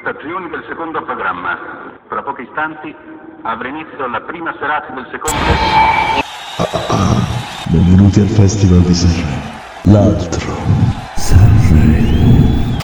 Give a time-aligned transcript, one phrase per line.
[0.00, 1.56] stagioni del secondo programma.
[2.08, 2.94] Fra pochi istanti
[3.42, 5.36] avrà inizio la prima serata del secondo...
[7.68, 9.56] Benvenuti al Festival di Sanremo.
[9.82, 10.56] L'altro
[11.16, 12.78] Sanremo.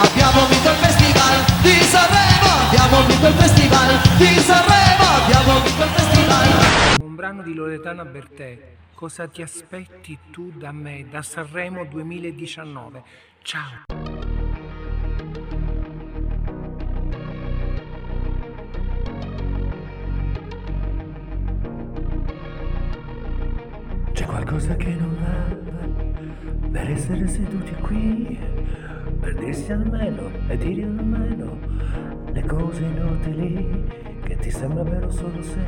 [0.00, 5.90] Abbiamo vinto il festival di Sanremo, abbiamo vinto il festival di Sanremo, abbiamo vinto il
[5.90, 7.02] festival.
[7.02, 8.78] Un brano di Loredana Bertè.
[8.94, 13.02] Cosa ti aspetti tu da me, da Sanremo 2019?
[13.42, 14.39] Ciao.
[24.60, 28.38] Qualcosa che non va per essere seduti qui,
[29.18, 31.58] per dirsi almeno e dire almeno
[32.32, 33.84] le cose inutili
[34.22, 35.58] che ti sembra vero solo se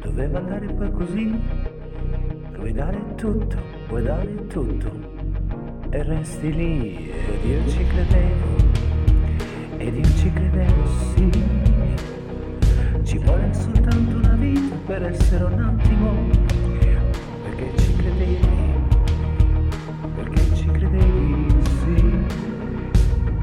[0.00, 1.40] doveva andare poi così.
[2.56, 3.56] Vuoi dare tutto,
[3.88, 4.90] vuoi dare tutto
[5.90, 8.56] e resti lì ed io ci credevo,
[9.76, 11.30] ed io ci credevo sì.
[13.02, 16.33] Ci vuole soltanto una vita per essere un attimo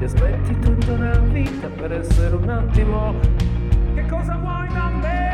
[0.02, 3.14] Ti aspetti tutta una vita per essere un attimo.
[3.94, 5.31] Che cosa vuoi da me?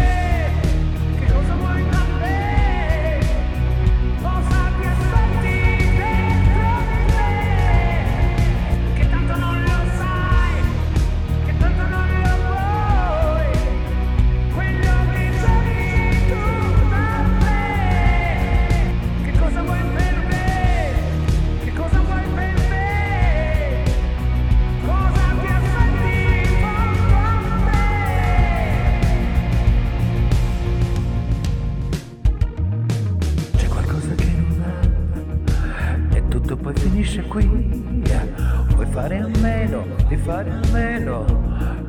[39.48, 41.24] Meno di fare a meno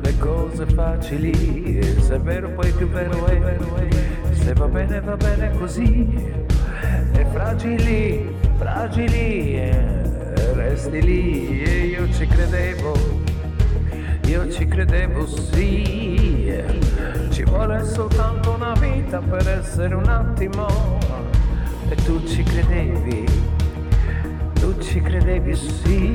[0.00, 1.82] le cose facili.
[2.00, 3.58] Se è vero poi più vero è.
[4.32, 6.08] Se va bene va bene così.
[7.12, 9.60] E fragili, fragili,
[10.54, 13.18] resti lì e io ci credevo.
[14.26, 16.54] Io ci credevo sì,
[17.30, 20.68] ci vuole soltanto una vita per essere un attimo
[21.88, 23.24] e tu ci credevi,
[24.60, 26.14] tu ci credevi sì,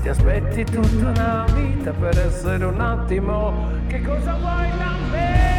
[0.00, 5.49] ti aspetti tutta una vita per essere un attimo, che cosa vuoi da me?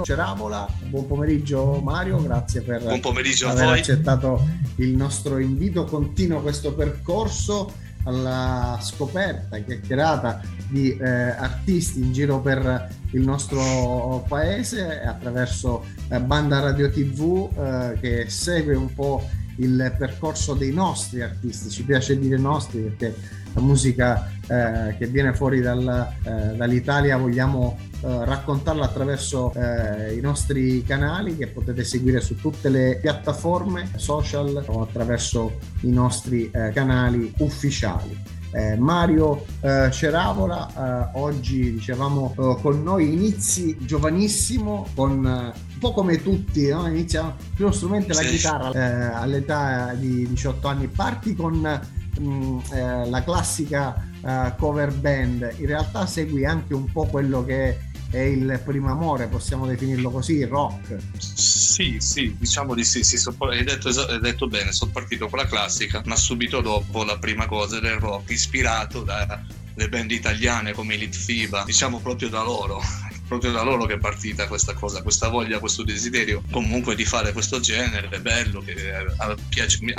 [0.00, 5.84] Mario Ceravola, buon pomeriggio Mario, grazie per aver accettato il nostro invito.
[5.84, 7.72] Continua questo percorso
[8.04, 16.60] alla scoperta, chiacchierata di eh, artisti in giro per il nostro paese attraverso eh, Banda
[16.60, 19.28] Radio TV eh, che segue un po'
[19.60, 21.70] il percorso dei nostri artisti.
[21.70, 23.14] Ci piace dire nostri perché
[23.52, 30.20] la musica eh, che viene fuori dal- eh, dall'Italia vogliamo eh, raccontarla attraverso eh, i
[30.20, 36.70] nostri canali che potete seguire su tutte le piattaforme social o attraverso i nostri eh,
[36.72, 38.16] canali ufficiali.
[38.52, 39.44] eh, Mario
[39.90, 46.86] Ceravola, oggi dicevamo con noi inizi giovanissimo, con po' come tutti, no?
[46.86, 52.58] inizia il primo strumento è la chitarra eh, all'età di 18 anni, parti con mh,
[52.72, 58.18] eh, la classica eh, cover band, in realtà segui anche un po' quello che è
[58.18, 60.96] il primo amore, possiamo definirlo così, il rock.
[61.16, 65.38] Sì, sì, diciamo di sì, sì so- hai, detto, hai detto bene, sono partito con
[65.38, 70.94] la classica, ma subito dopo la prima cosa del rock, ispirato dalle band italiane come
[70.94, 72.82] Elite FIBA, diciamo proprio da loro,
[73.30, 77.32] proprio da loro che è partita questa cosa, questa voglia, questo desiderio comunque di fare
[77.32, 79.36] questo genere, è bello, che a,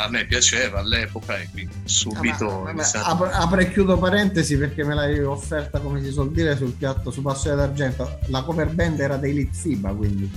[0.04, 4.58] a me piaceva all'epoca e quindi subito Ah, ma- ma- apro, apro e chiudo parentesi
[4.58, 8.20] perché me l'hai offerta, come si suol dire, sul piatto su Passo d'Argento.
[8.28, 10.30] La cover band era dei Lit FIBA, quindi.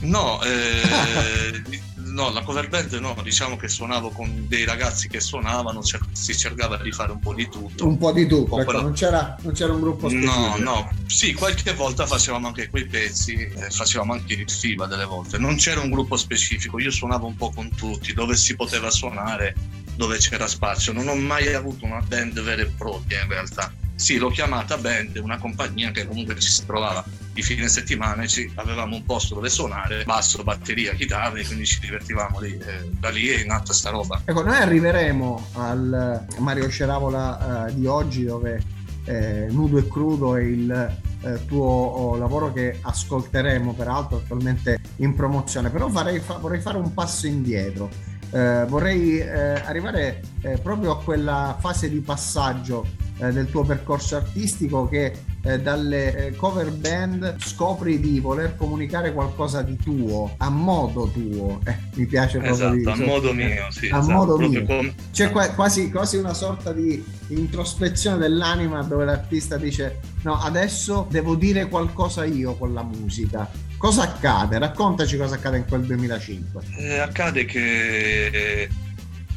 [0.00, 1.62] No, eh,
[2.18, 6.36] no, la cover band no, diciamo che suonavo con dei ragazzi che suonavano, cer- si
[6.36, 7.86] cercava di fare un po' di tutto.
[7.86, 10.40] Un po' di tutto, ecco, quello- non, c'era, non c'era un gruppo specifico.
[10.40, 15.04] No, no, sì, qualche volta facevamo anche quei pezzi, eh, facevamo anche il FIBA delle
[15.04, 15.38] volte.
[15.38, 19.54] Non c'era un gruppo specifico, io suonavo un po' con tutti, dove si poteva suonare,
[19.94, 20.92] dove c'era spazio.
[20.92, 23.72] Non ho mai avuto una band vera e propria in realtà.
[23.94, 27.04] Sì, l'ho chiamata band, una compagnia che comunque ci si trovava
[27.38, 31.78] di fine settimana e ci avevamo un posto dove suonare, basso, batteria, chitarre, quindi ci
[31.78, 32.52] divertivamo lì.
[32.58, 34.22] Eh, da lì è nata sta roba.
[34.24, 38.60] Ecco, noi arriveremo al Mario Ceravola eh, di oggi dove
[39.04, 45.14] eh, Nudo e Crudo è il eh, tuo oh, lavoro che ascolteremo peraltro attualmente in
[45.14, 47.88] promozione, però farei fa- vorrei fare un passo indietro.
[48.30, 52.84] Eh, vorrei eh, arrivare eh, proprio a quella fase di passaggio
[53.18, 59.12] eh, del tuo percorso artistico che eh, dalle eh, cover band scopri di voler comunicare
[59.12, 61.60] qualcosa di tuo, a modo tuo.
[61.64, 63.88] Eh, mi piace proprio Esatto, a di- modo mio, sì.
[63.88, 64.64] A esatto, modo mio.
[64.64, 71.06] come- C'è qua- quasi, quasi una sorta di introspezione dell'anima dove l'artista dice no, adesso
[71.10, 73.48] devo dire qualcosa io con la musica.
[73.76, 74.58] Cosa accade?
[74.58, 76.62] Raccontaci cosa accade in quel 2005.
[76.78, 78.68] Eh, accade che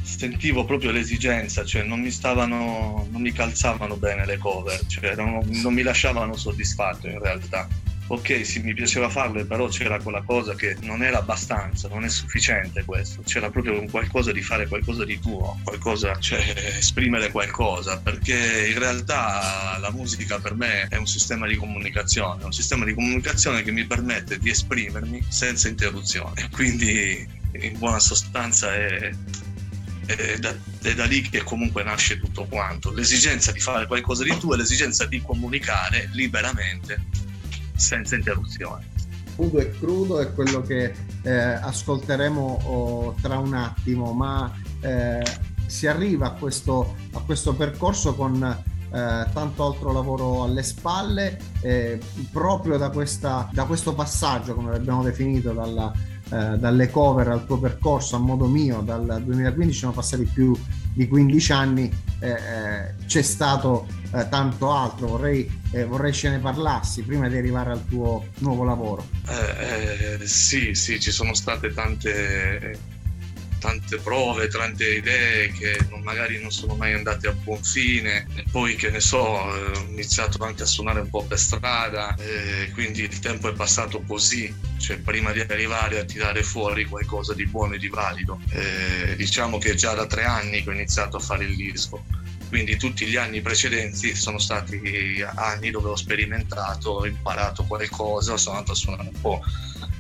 [0.02, 5.42] sentivo proprio l'esigenza, cioè non mi stavano, non mi calzavano bene le cover, cioè non,
[5.48, 7.68] non mi lasciavano soddisfatto in realtà.
[8.08, 12.10] Ok, sì, mi piaceva farle, però c'era quella cosa che non era abbastanza, non è
[12.10, 16.44] sufficiente questo, c'era proprio un qualcosa di fare qualcosa di tuo, qualcosa, cioè
[16.78, 22.52] esprimere qualcosa, perché in realtà la musica per me è un sistema di comunicazione, un
[22.52, 26.50] sistema di comunicazione che mi permette di esprimermi senza interruzione.
[26.52, 29.10] Quindi in buona sostanza è,
[30.16, 32.92] è da, è da lì che comunque nasce tutto quanto.
[32.92, 37.06] L'esigenza di fare qualcosa di tuo e l'esigenza di comunicare liberamente,
[37.76, 38.90] senza interruzione.
[39.36, 40.94] Crudo e crudo è quello che
[41.24, 45.24] eh, ascolteremo oh, tra un attimo, ma eh,
[45.66, 52.00] si arriva a questo, a questo percorso con eh, tanto altro lavoro alle spalle, eh,
[52.32, 55.92] proprio da, questa, da questo passaggio, come l'abbiamo definito, dalla,
[56.32, 60.54] eh, dalle cover al tuo percorso a modo mio, dal 2015 sono passati più
[60.94, 66.40] di 15 anni, eh, eh, c'è stato eh, tanto altro, vorrei, eh, vorrei ce ne
[66.40, 69.08] parlassi prima di arrivare al tuo nuovo lavoro.
[70.26, 72.78] Sì, sì, ci sono state tante,
[73.60, 78.26] tante prove, tante idee che non- magari non sono mai andate a buon fine.
[78.36, 79.54] E poi, che ne so, ho
[79.90, 82.16] iniziato anche a suonare un po' per strada,
[82.74, 87.46] quindi il tempo è passato così, cioè prima di arrivare a tirare fuori qualcosa di
[87.46, 88.40] buono e di valido.
[88.50, 92.04] Eh, diciamo che già da tre anni che ho iniziato a fare il disco.
[92.50, 98.58] Quindi tutti gli anni precedenti sono stati anni dove ho sperimentato, ho imparato qualcosa, sono
[98.58, 99.42] andato a suonare un po'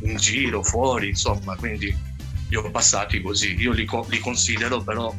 [0.01, 1.95] in giro, fuori, insomma, quindi
[2.49, 3.55] li ho passati così.
[3.55, 5.15] Io li, co- li considero però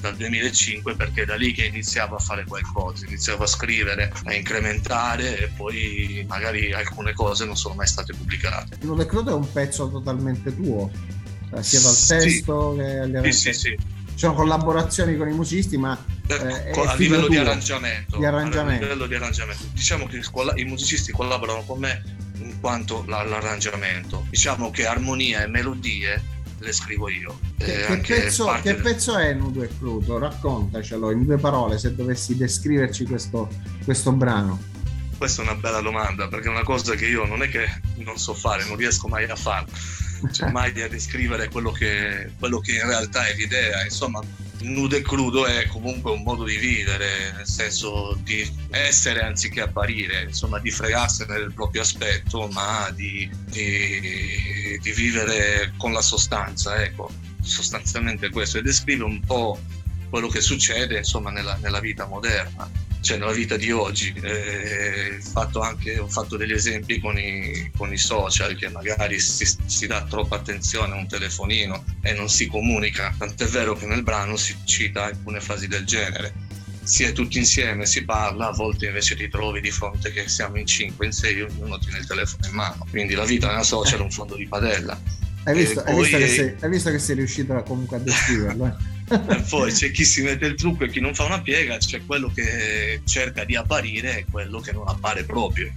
[0.00, 4.34] dal 2005 perché è da lì che iniziavo a fare qualcosa, iniziavo a scrivere, a
[4.34, 8.76] incrementare e poi magari alcune cose non sono mai state pubblicate.
[8.82, 10.90] Nudo e crudo è un pezzo totalmente tuo,
[11.54, 12.06] eh, sia dal Sì.
[12.08, 13.32] testo che agli Sì, arrangi.
[13.32, 13.76] sì, sì.
[14.18, 18.16] Ci sono collaborazioni con i musicisti, ma Eh, è a livello di di arrangiamento.
[18.16, 18.18] a
[18.80, 19.62] livello di arrangiamento.
[19.72, 20.20] Diciamo che
[20.56, 22.02] i musicisti collaborano con me
[22.40, 24.26] in quanto la- l'arrangiamento.
[24.28, 26.20] Diciamo che armonia e melodie
[26.58, 27.38] le scrivo io.
[27.56, 30.18] che, Eh, che pezzo, che pezzo è Nudo e crudo?
[30.18, 33.48] Raccontacelo in due parole se dovessi descriverci questo,
[33.84, 34.76] questo brano.
[35.16, 38.18] Questa è una bella domanda perché è una cosa che io non è che non
[38.18, 39.68] so fare, non riesco mai a farlo,
[40.30, 43.82] cioè mai a descrivere quello che, quello che in realtà è l'idea.
[43.82, 44.20] Insomma,
[44.60, 50.24] nudo e crudo è comunque un modo di vivere, nel senso di essere anziché apparire,
[50.24, 57.10] insomma, di fregarsene del proprio aspetto, ma di, di- di vivere con la sostanza, ecco,
[57.40, 58.58] sostanzialmente questo.
[58.58, 59.60] E descrive un po'
[60.08, 64.12] quello che succede insomma nella, nella vita moderna cioè nella vita di oggi.
[64.20, 69.46] Eh, fatto anche, ho fatto degli esempi con i, con i social che magari si,
[69.66, 74.02] si, dà troppa attenzione a un telefonino e non si comunica, tant'è vero che nel
[74.02, 76.46] brano si cita alcune frasi del genere.
[76.82, 80.56] Si è tutti insieme, si parla, a volte invece ti trovi di fronte che siamo
[80.56, 82.86] in 5, in 6, ognuno tiene il telefono in mano.
[82.88, 84.98] Quindi la vita nella social è un fondo di padella.
[85.44, 88.66] Hai visto, hai visto, che, sei, hai visto che sei riuscito comunque a descriverlo?
[88.66, 88.97] Eh?
[89.48, 92.30] poi c'è chi si mette il trucco e chi non fa una piega, c'è quello
[92.32, 95.72] che cerca di apparire e quello che non appare proprio.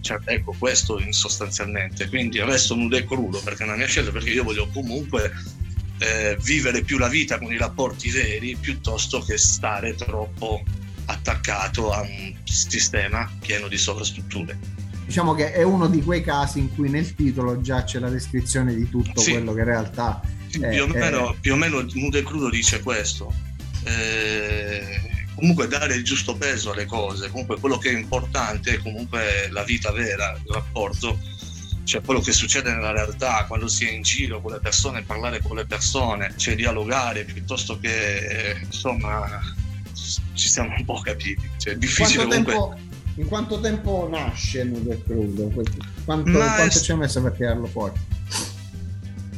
[0.00, 2.08] Cioè, ecco, questo sostanzialmente.
[2.08, 5.32] Quindi resto nudo e crudo perché è una mia scelta, perché io voglio comunque
[5.98, 10.62] eh, vivere più la vita con i rapporti veri piuttosto che stare troppo
[11.06, 14.58] attaccato a un sistema pieno di sovrastrutture.
[15.06, 18.74] Diciamo che è uno di quei casi in cui nel titolo già c'è la descrizione
[18.74, 19.32] di tutto sì.
[19.32, 20.20] quello che in realtà
[20.58, 21.36] più, o meno, eh.
[21.40, 23.32] più, o meno, nudo e crudo dice questo.
[23.84, 29.48] Eh, comunque dare il giusto peso alle cose, comunque quello che è importante è comunque
[29.50, 31.18] la vita vera, il rapporto,
[31.84, 35.40] cioè quello che succede nella realtà, quando si è in giro con le persone, parlare
[35.42, 39.40] con le persone, cioè dialogare piuttosto che eh, insomma
[39.92, 41.48] ci siamo un po' capiti.
[41.58, 42.76] Cioè, è difficile quanto comunque...
[42.76, 45.48] Tempo, in quanto tempo nasce Nudo e Crudo?
[46.04, 46.68] Quanto, quanto è...
[46.70, 47.92] ci ha messo per tirarlo fuori?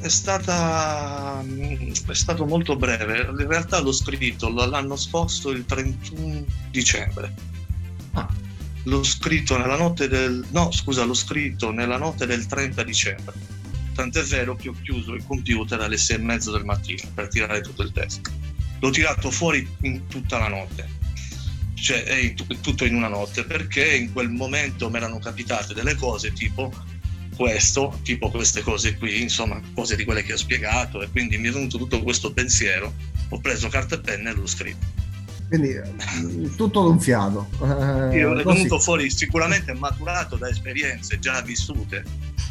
[0.06, 3.26] È, stata, è stato molto breve.
[3.28, 7.34] In realtà l'ho scritto l'anno scorso, il 31 dicembre.
[8.12, 8.28] Ah.
[8.84, 10.46] L'ho scritto nella notte del.
[10.50, 13.34] No, scusa, l'ho scritto nella notte del 30 dicembre.
[13.94, 17.60] Tant'è vero che ho chiuso il computer alle 6 e mezza del mattino per tirare
[17.60, 18.30] tutto il testo.
[18.80, 21.04] L'ho tirato fuori in tutta la notte
[21.76, 26.32] cioè è tutto in una notte perché in quel momento mi erano capitate delle cose
[26.32, 26.72] tipo
[27.36, 31.48] questo, tipo queste cose qui, insomma, cose di quelle che ho spiegato e quindi mi
[31.48, 32.92] è venuto tutto questo pensiero,
[33.28, 35.04] ho preso carta e penna e l'ho scritto.
[35.48, 37.48] Quindi eh, tutto d'un fiato.
[37.62, 42.02] Eh, Io è venuto fuori sicuramente maturato da esperienze già vissute,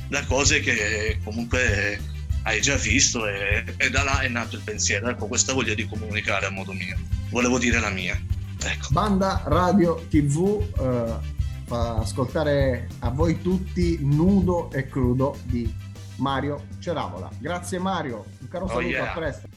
[0.07, 1.99] da cose che comunque
[2.43, 5.09] hai già visto e, e da là è nato il pensiero.
[5.09, 6.97] Ecco, questa voglia di comunicare a modo mio.
[7.31, 8.17] Volevo dire la mia.
[8.63, 8.87] Ecco.
[8.91, 10.63] Banda Radio TV.
[10.79, 11.33] Eh
[11.65, 15.71] fa ascoltare a voi tutti Nudo e Crudo di
[16.17, 17.29] Mario Ceravola.
[17.39, 19.09] Grazie Mario, un caro oh saluto, yeah.
[19.09, 19.47] a presto.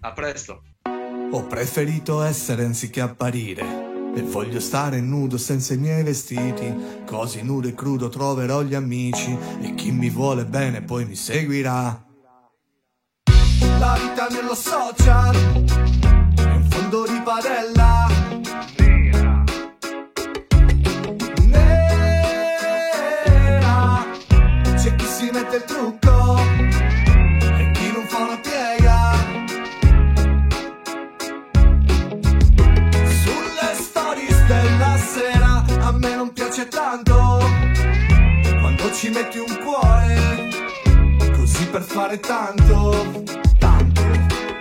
[0.00, 0.62] A presto.
[1.32, 3.88] Ho preferito essere anziché apparire.
[4.14, 9.36] E voglio stare nudo senza i miei vestiti, così nudo e crudo troverò gli amici
[9.60, 12.06] e chi mi vuole bene poi mi seguirà.
[13.78, 15.36] La vita nello social
[16.34, 18.09] è un fondo di padella
[25.60, 29.12] il trucco e chi non fa una piega.
[33.22, 37.38] Sulle stories della sera a me non piace tanto
[38.60, 40.48] quando ci metti un cuore
[41.36, 43.22] così per fare tanto,
[43.58, 44.02] tanto.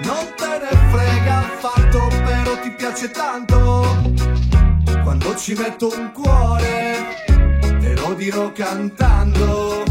[0.02, 4.02] Non te ne frega affatto, però ti piace tanto
[5.04, 7.16] quando ci metto un cuore.
[7.80, 9.89] Te lo dirò cantando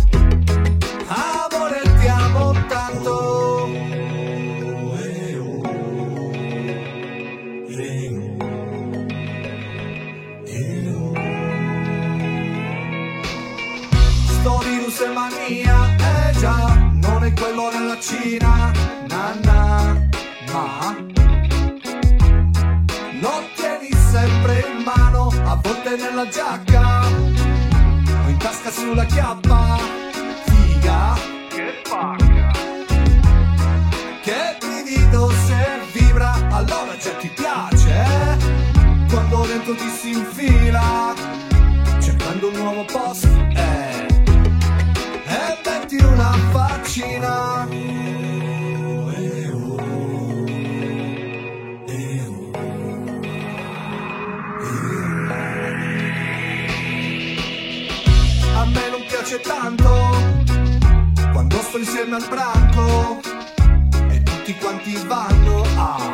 [17.98, 18.72] quello della Cina,
[19.08, 20.08] na na,
[20.52, 20.96] ma
[23.20, 29.78] lo tieni sempre in mano, a volte nella giacca, o in tasca sulla chiappa
[30.44, 31.16] figa
[31.48, 32.50] che pacca
[34.22, 39.06] che divido se vibra allora già ti piace eh?
[39.08, 41.14] quando dentro ti si infila
[42.00, 43.77] cercando un nuovo posto eh.
[62.18, 63.20] Al branco
[64.10, 66.12] e tutti quanti vanno a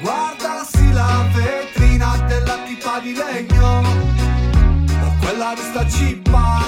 [0.00, 6.62] guardarsi la vetrina della tipa di legno o quella di sta cippa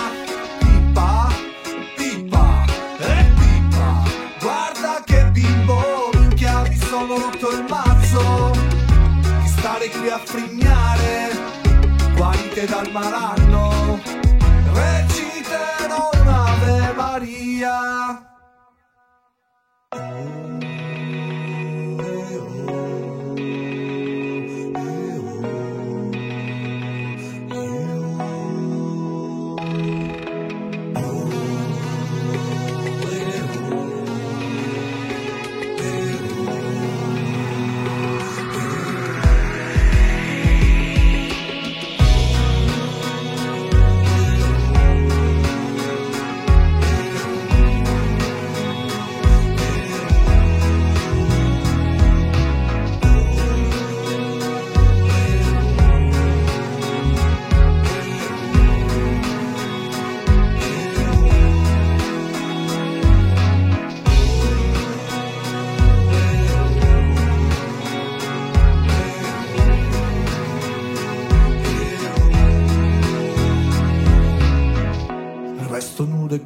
[0.59, 1.29] pipa
[1.97, 2.65] pipa
[2.99, 4.03] e pipa
[4.41, 8.51] guarda che bimbo minchia mi sono rotto il mazzo
[9.43, 11.37] di stare qui a frignare
[12.17, 13.68] guarite dal malanno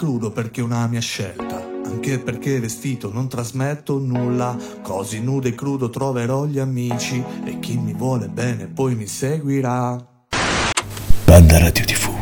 [0.03, 1.65] crudo perché è una mia scelta.
[1.85, 4.57] Anche perché vestito non trasmetto nulla.
[4.83, 7.23] Così nudo e crudo troverò gli amici.
[7.45, 10.05] E chi mi vuole bene poi mi seguirà.
[11.25, 12.22] Banda Radio TV.